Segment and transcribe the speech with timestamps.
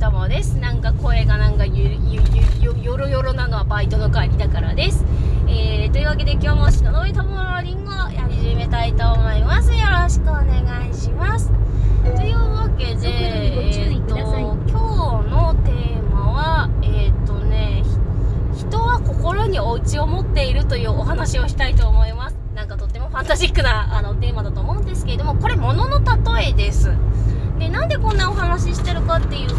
[0.00, 0.56] ともです。
[0.58, 2.22] なんか声がなんかゆゆ
[2.58, 5.04] ゆゆよろよろなのはバイトの帰りだからです。
[5.46, 9.70] えー、というわけで今日も篠上友のりんごやり始めたいと思います。
[9.74, 11.52] よろしくお願いします。
[12.16, 17.84] というわけでえー、と今日のテーマはえっ、ー、とね
[18.56, 22.36] 人は心にお家を持っているというお話をしたいと思います。
[22.54, 26.90] なんかとってもファンタジックなあのテーマだと思うんですけれどもこれ物の例えです
[27.60, 29.54] でなんでこんなお話ししてるかっていうと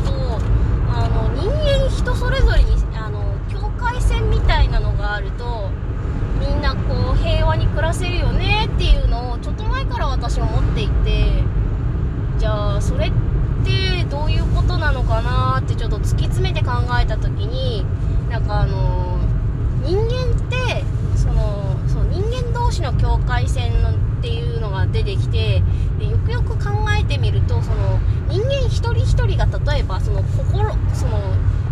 [0.89, 5.70] あの人間人それぞれにあの境界線みたいなのがあると
[6.39, 11.44] みんなこう平和に暮らせるよねっていうのをちょっと前から私は思っていて
[12.39, 13.11] じゃあそれっ
[13.63, 17.86] てどういうことなのかなってちょっと突き詰めて考えた時に
[18.31, 19.20] なんかあの
[19.83, 20.83] 人間って
[21.16, 25.61] そのそう人間同士の境界線のっていうのが出てきて
[26.01, 31.19] でよくよく考えてみるとその人間一人一人が例えばその心その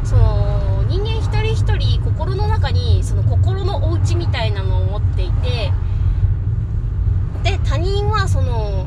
[0.04, 5.72] その人間一人一人心の中にその心のお家みたいなのを持っていて
[7.44, 8.86] で他人はその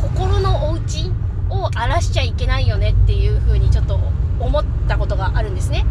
[0.00, 1.10] 心のお家
[1.50, 3.98] を荒らしちゃいけないよねっていう風にちょっと
[4.38, 5.84] 思ったことがあるんですね。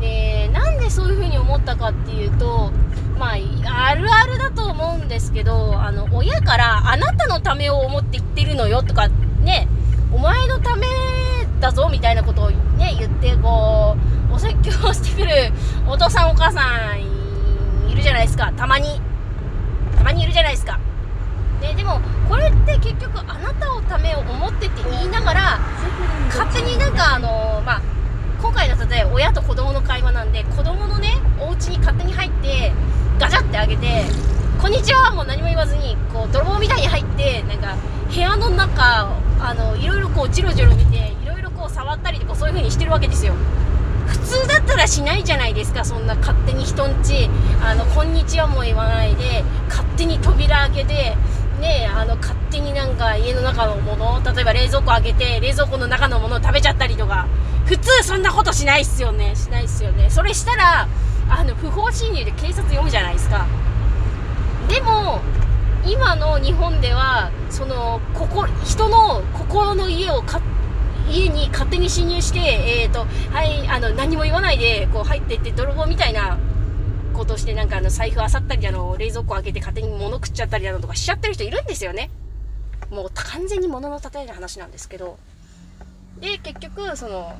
[0.00, 2.70] でなんでそういう風に思ったかっていうと
[3.18, 3.36] まあ、
[3.88, 8.20] あるあるだと思うんですけど、あの、親から、あなたのためを思って
[8.56, 9.08] のよとか、
[9.42, 9.68] ね、
[10.12, 10.86] お前のため
[11.60, 13.96] だぞみたいなことをね、言って、こ
[14.30, 15.52] う、お説教してくる
[15.86, 18.52] お父さんお母さんいるじゃないですか。
[18.56, 19.00] たまに。
[19.96, 20.78] たまにいるじゃないですか。
[21.60, 25.58] で、でも、これって結局、あなたのためを思ってって言いながら、
[26.28, 27.82] 勝手になんか、あの、まあ、
[28.40, 32.72] 今回の例え親と子供の会話なんで子供のねお家に勝手に入って
[33.18, 34.04] ガチャって開けて
[34.60, 37.76] 「こんにちは」もう何も言わずにこう泥棒みたいに入ってなんか
[38.12, 39.08] 部屋の中
[39.40, 43.34] あのいろいろこうジロジロ見ていろいろこう触ったりとかそういう風にしてるわけですよ。
[44.06, 47.28] 普通だったらしないじゃないですかそんな勝手に人んち
[47.60, 51.16] あのこんにちはも言わないで勝手に扉開けて
[51.60, 57.26] ねあの勝手になんか家の中のもの例えば冷蔵庫開けて冷蔵庫の中のものを食べちゃったりとか。
[57.66, 59.34] 普通そんなことしないっすよね。
[59.34, 60.08] しないっすよね。
[60.08, 60.86] それしたら
[61.28, 63.44] あの不法侵入で警察呼ぶじゃないですか。
[64.68, 65.20] でも
[65.86, 70.40] 今の日本ではそのここ人の心の家をか
[71.08, 76.38] 家に勝手に侵入して、えーとはい、あの何も言わないでこう入っていって泥棒みたいな
[77.14, 82.10] ことしてなんかあの財布あさったりあの冷蔵庫開けて勝手に物食っちゃったりだとかしちゃってる人いるんですよね
[82.90, 85.18] もう完全に物の例えの話なんですけど
[86.20, 87.36] で結局その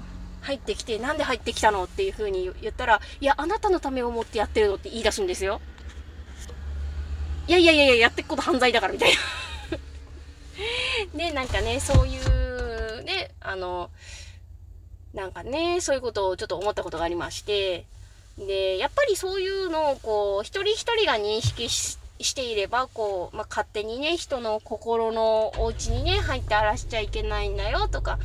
[0.47, 5.60] 入ってきて、なんで入ってきたのっていう風に言ったら、いや、あなたのためを思ってやってるのって言い出すんですよ。
[7.48, 9.78] いやいやいやいや、やってくこと犯罪だからみたいな。
[11.14, 13.90] で、 なんかね、そういう、ね、あの、
[15.14, 17.84] なんかね、そういうことをちょっと思ったことがありまして、
[18.36, 28.18] で、やっぱりそういうのをこう、一人一人が認識していれば、こう、まあ、勝手にね、人の心のお家にね、入って荒らしちゃいけないんだよとか、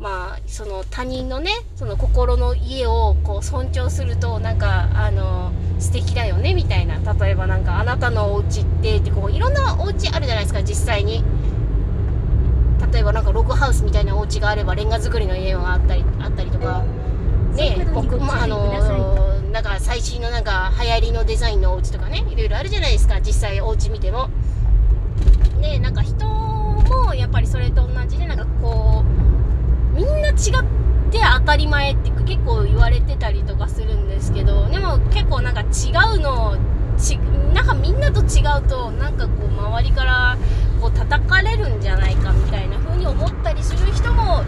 [0.00, 6.98] まあその他人のねその心の家をこう尊重するとなんかあの素敵だよねみたいな。
[7.14, 11.24] 例えばなんかあなたのお家ってってこういろんなお家あるじゃないですか実際に。
[12.92, 16.84] 例えばなんかログハウスみたいなお家があればレンガ造りの家があったりあったりとか。
[17.54, 18.72] ね僕まああの
[19.52, 24.28] なんか最新のなんか流行りのデザインのお家とかねいろいろあるじゃないですか実際お家見ても。
[25.60, 29.31] ねなんか人もやっぱりそれと同じでなんかこう
[29.94, 30.36] みんな違っ
[31.10, 36.56] て当たり前って結構言われてたりとかするんですけどでも結構なんか違うの
[36.98, 37.16] ち
[37.54, 40.36] なんかみんなと違うとなんかこう周りから
[40.80, 44.42] こう叩かれるんじゃないかみたいな風に思ったりする人も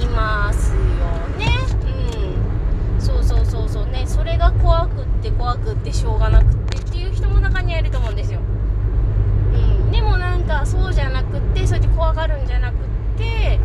[0.00, 0.78] いますよ
[1.38, 1.46] ね
[2.96, 8.40] うんそうそうそうそうねそれが怖くって怖くってしょうがなくってっていう人も中にはいると思うんですよ
[9.54, 12.76] うんでもなんかそうじゃなくってそうやって怖がるんじゃなくっ
[13.18, 13.58] て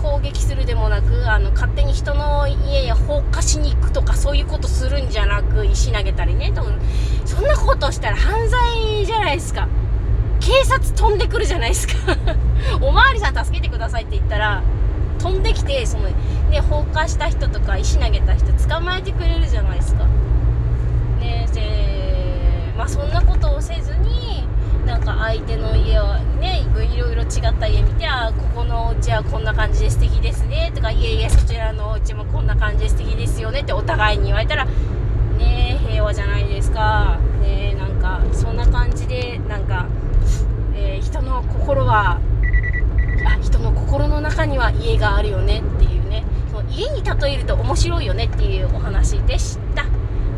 [0.00, 6.52] 攻撃するでもなくあの勝手に人の家や放火しに行くとかそういうことするんじゃなく石投げたりね。
[6.52, 6.64] と
[7.24, 9.68] そんなことしたら犯罪じゃないですか。
[10.40, 11.94] 警察飛んでくるじゃないですか。
[12.80, 14.62] おまわりさん助けてくださいって言ったら
[15.18, 16.08] 飛んできてその、
[16.50, 20.04] ね、放火した人とか石投げた人捕まえてくれるじゃないですか。
[21.20, 24.46] ねえまあそんなことをせずに
[24.86, 26.62] なんか相手の家をね
[26.94, 39.88] いろいろ違った家見てあここのお家はこんな感じで素敵ですねとかいえいえそちらのお家もこんな感じで素敵ですよねってお互いに言われたらねえ平和じゃないですかねなんかそんな感じでなんか、
[40.74, 42.18] えー、人の心は
[43.26, 46.24] あ人の心の中には家があるよねっていうね。
[46.50, 49.84] その家に例えると面白いよねっていうお話でした。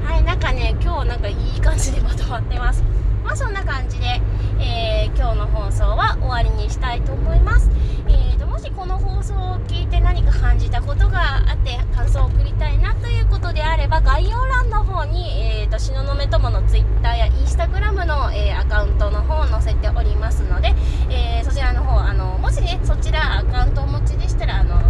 [0.05, 2.83] はいなんかね今日なんかいい感じでまとまってます。
[3.27, 4.21] まあそんな感じで、
[4.61, 7.69] えー、今日の放送は終わりにしたいと思います。
[8.09, 20.75] えーと、もしこの放送を聞いて何か感じたことがあって感想を送りたいなということであれば概要欄の方に、えーと、東雲友の Twitter や Instagram の、えー、アカウントの方を載せておりますので、
[21.11, 24.81] えー、そちらの方あのもしねそちらアカウントをお持ちでしたらあの、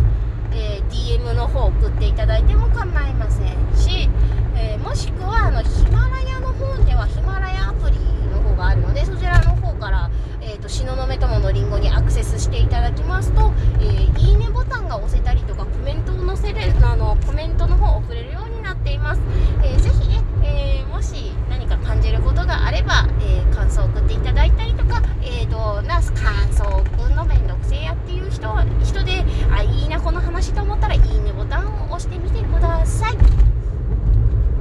[0.52, 4.10] えー、DM の方を送っていただいても構いませんし、
[4.56, 7.96] えもしくはあのヒマラヤの方ではヒマラヤアプリ
[8.30, 10.10] の方があるのでそちらの方から
[10.48, 19.20] えーと、東雲友のりんごにアクセスしていただきますと、えー、いいねボタンが押せたりとかコメントを載せるあのコメントの方を送れるようになっています、
[19.62, 28.48] えー、ぜひね、えー、もし何か感じることがあれば、えー、感想を送っていただいたりとか、えーと、な感想を送るのめんどくせえやっていう人
[28.82, 33.16] 人であいいなこの話と思ったらいいねボタンを押してみてください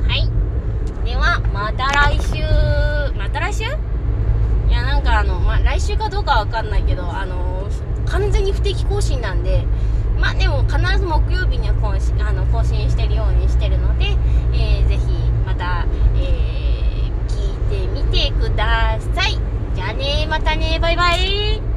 [0.10, 0.30] はい
[1.06, 2.44] ではまた来週
[3.18, 7.69] また来週いやなんかあの、まあ、来週かわかんないけどあの
[8.06, 9.66] 完全に不定期更新なんで
[10.19, 14.06] まあでも必ず木曜日には更新あの更新してるようにしてるので、
[14.54, 15.01] えー、ぜひ
[15.45, 15.86] また、
[16.16, 19.39] えー、聞いてみてください。
[19.75, 21.75] じゃあねまたねバイバイ。